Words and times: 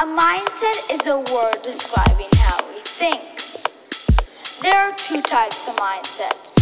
A 0.00 0.02
mindset 0.02 0.90
is 0.90 1.06
a 1.06 1.18
word 1.18 1.60
describing 1.62 2.30
how 2.38 2.56
we 2.72 2.80
think. 2.80 3.20
There 4.62 4.80
are 4.80 4.92
two 4.96 5.20
types 5.20 5.68
of 5.68 5.76
mindsets. 5.76 6.56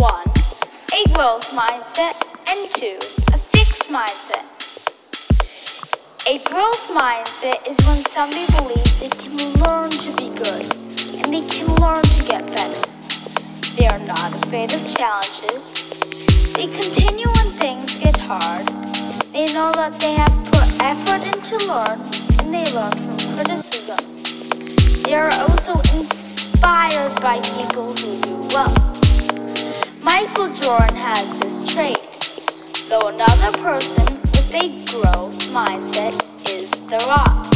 One, 0.00 0.24
a 0.96 1.04
growth 1.12 1.52
mindset, 1.52 2.16
and 2.48 2.70
two, 2.70 2.96
a 3.34 3.36
fixed 3.36 3.90
mindset. 3.90 4.48
A 6.26 6.38
growth 6.48 6.88
mindset 6.96 7.60
is 7.68 7.76
when 7.84 7.98
somebody 7.98 8.46
believes 8.56 9.00
they 9.00 9.10
can 9.20 9.36
learn 9.64 9.90
to 9.90 10.10
be 10.16 10.30
good 10.30 10.64
and 11.20 11.28
they 11.28 11.44
can 11.46 11.68
learn 11.76 12.00
to 12.00 12.24
get 12.24 12.40
better. 12.56 12.88
They 13.76 13.86
are 13.86 13.98
not 13.98 14.32
afraid 14.46 14.72
of 14.72 14.80
challenges. 14.88 15.68
They 16.54 16.68
continue 16.68 17.26
when 17.36 17.52
things 17.60 17.96
get 17.96 18.16
hard. 18.16 18.66
They 19.34 19.44
know 19.52 19.72
that 19.72 19.92
they 20.00 20.14
have 20.14 20.32
put 20.46 20.64
effort 20.80 21.20
into 21.36 21.68
learn 21.68 22.00
and 22.00 22.21
they 22.52 22.64
learn 22.74 22.92
from 22.92 23.16
criticism. 23.34 23.96
They 25.04 25.14
are 25.14 25.32
also 25.40 25.72
inspired 25.96 27.18
by 27.22 27.40
people 27.56 27.94
who 27.96 28.20
do 28.20 28.36
well. 28.52 28.74
Michael 30.02 30.52
Jordan 30.52 30.94
has 30.94 31.40
this 31.40 31.64
trait, 31.72 31.96
though 32.90 33.08
another 33.08 33.56
person 33.62 34.04
with 34.36 34.52
a 34.52 34.68
growth 34.92 35.32
mindset 35.48 36.12
is 36.52 36.70
The 36.92 37.00
Rock, 37.08 37.48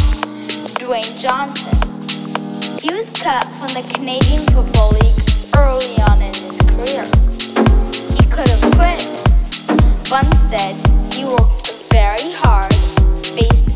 Dwayne 0.80 1.12
Johnson. 1.20 1.76
He 2.80 2.94
was 2.94 3.10
cut 3.10 3.44
from 3.60 3.68
the 3.76 3.86
Canadian 3.92 4.46
Football 4.46 4.92
League 4.92 5.20
early 5.58 5.92
on 6.08 6.22
in 6.22 6.32
his 6.32 6.56
career. 6.72 7.04
He 8.16 8.24
could 8.32 8.48
have 8.48 8.64
quit, 8.72 9.04
but 10.08 10.24
instead, 10.24 10.74
he 11.12 11.26
worked 11.26 11.84
very 11.92 12.32
hard, 12.32 12.72
faced 13.36 13.75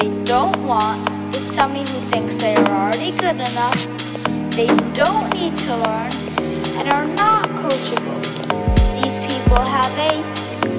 They 0.00 0.24
don't 0.24 0.56
want 0.64 0.96
is 1.34 1.42
somebody 1.42 1.80
who 1.80 1.98
thinks 2.06 2.36
they 2.36 2.54
are 2.54 2.70
already 2.70 3.10
good 3.18 3.34
enough, 3.34 3.86
they 4.54 4.68
don't 4.94 5.34
need 5.34 5.56
to 5.56 5.74
learn, 5.74 6.12
and 6.78 6.88
are 6.92 7.08
not 7.16 7.44
coachable. 7.58 9.02
These 9.02 9.18
people 9.18 9.60
have 9.60 9.90
a 9.98 10.22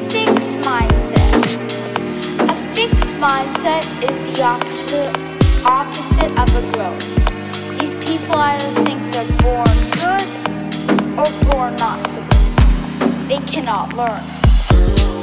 fixed 0.09 0.55
mindset. 0.63 1.59
A 2.49 2.55
fixed 2.73 3.13
mindset 3.15 3.83
is 4.09 4.27
the 4.27 4.41
opposite 4.41 5.29
opposite 5.65 6.31
of 6.39 6.47
a 6.55 6.71
growth. 6.71 7.77
These 7.77 7.95
people 7.95 8.37
either 8.37 8.69
think 8.85 9.01
they're 9.11 9.37
born 9.43 9.75
good 9.99 10.27
or 11.19 11.51
born 11.51 11.75
not 11.75 12.01
so 12.05 12.21
good. 12.21 13.27
They 13.27 13.39
cannot 13.39 13.93
learn. 13.95 15.18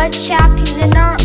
But 0.00 0.16
a 0.16 0.22
champion 0.22 0.80
in 0.80 0.96
our 0.96 1.19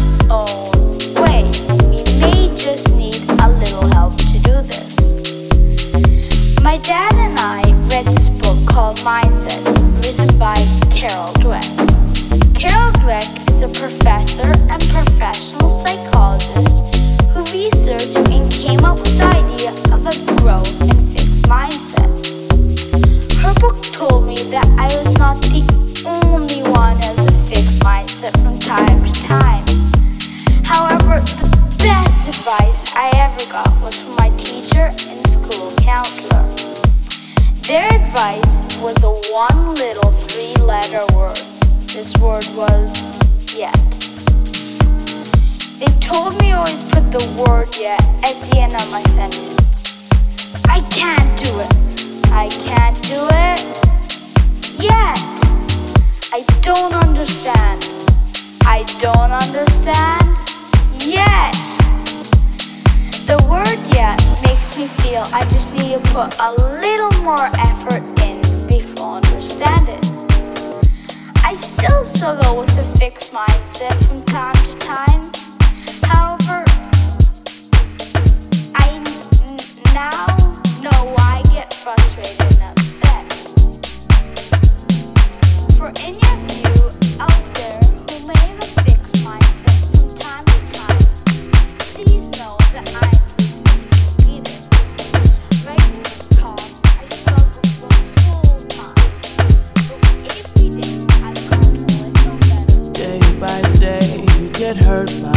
hurt 104.84 105.35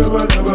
asa 0.00 0.51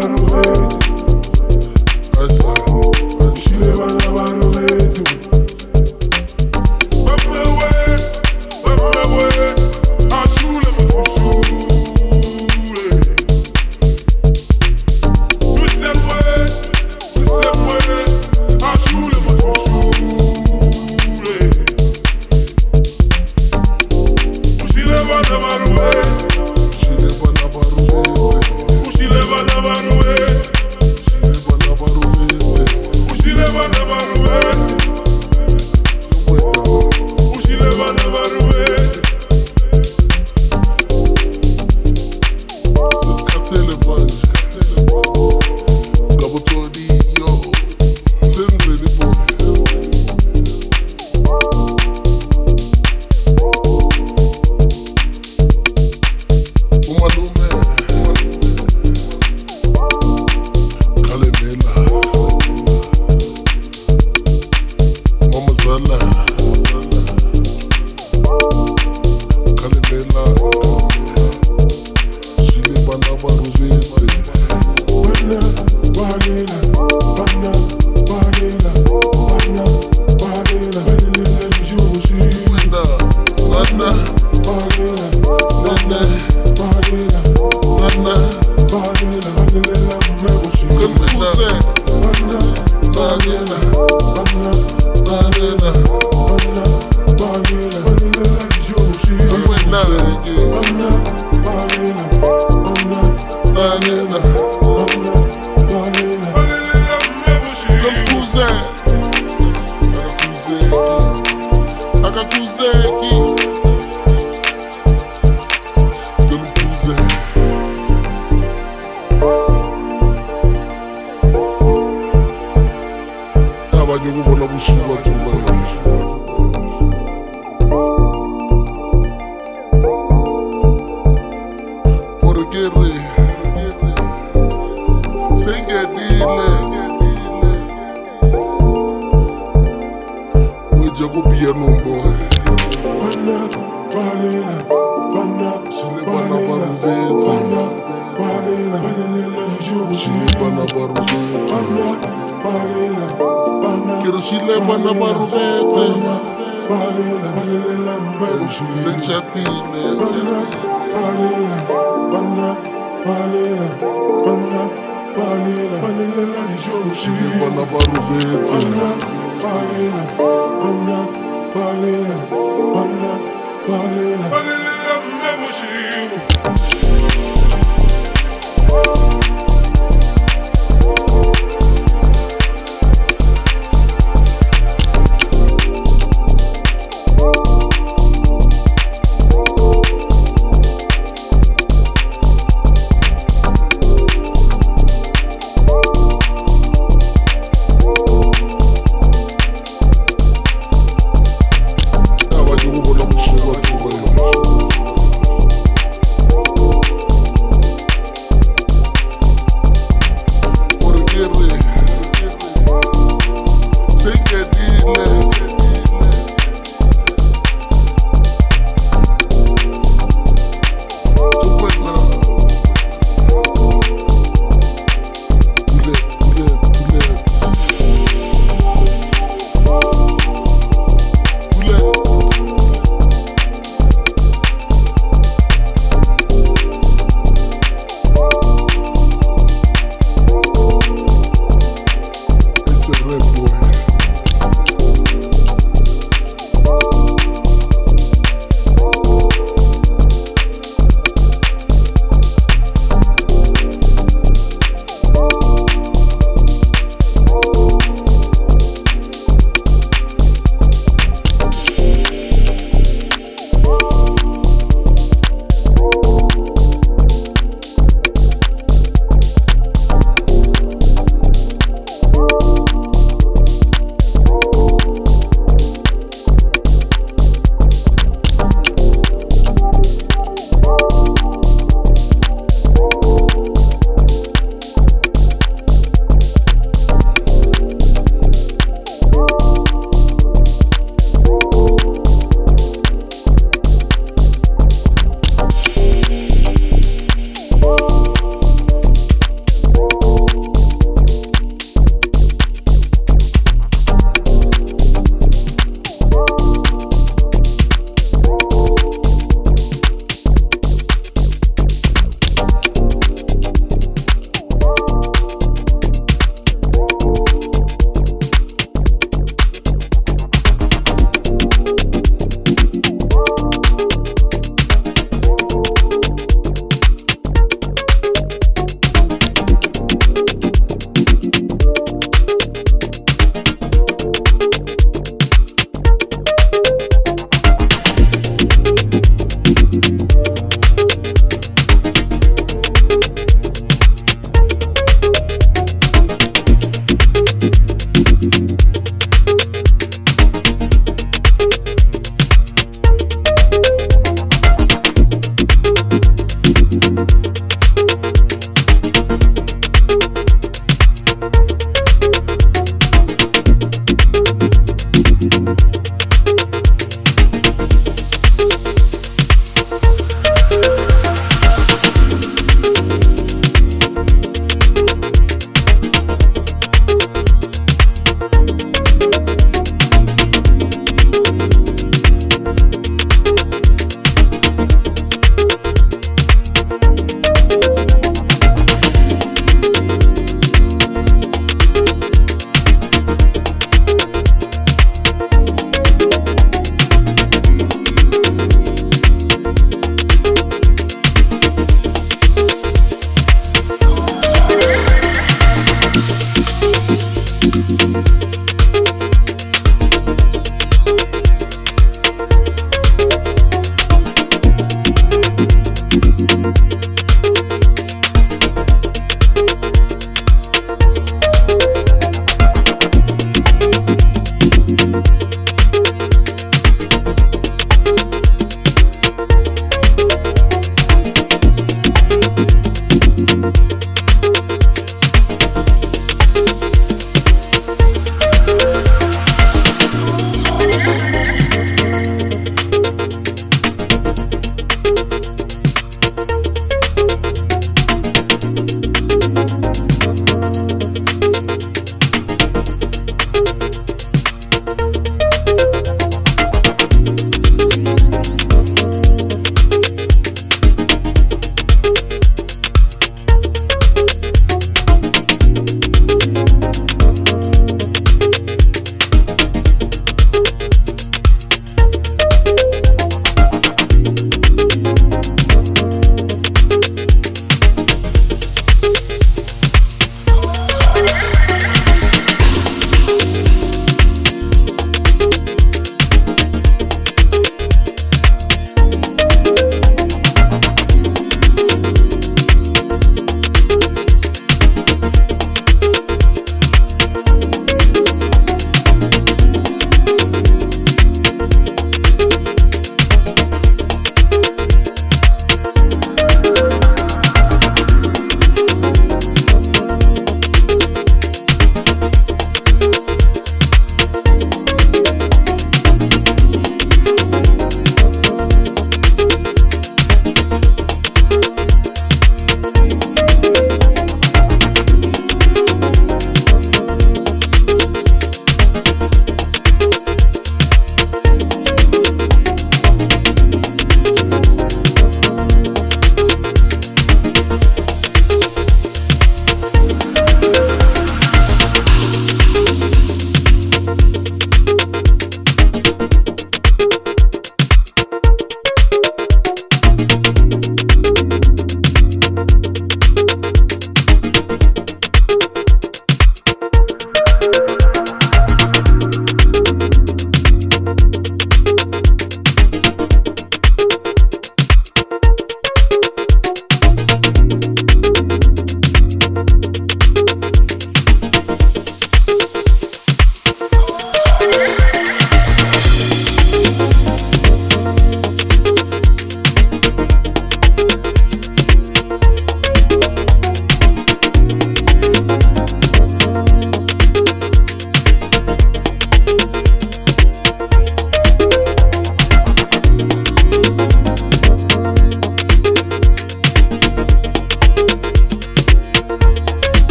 dizer 112.48 113.37